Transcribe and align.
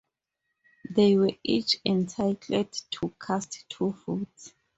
They 0.89 1.15
were 1.15 1.33
each 1.43 1.75
entitled 1.85 2.71
to 2.71 3.13
cast 3.21 3.69
two 3.69 3.91
votes. 4.07 4.51